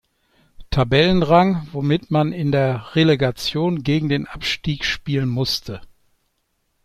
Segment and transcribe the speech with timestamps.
[0.71, 5.79] Tabellenrang, womit man in der Relegation gegen den Abstieg spielen musste.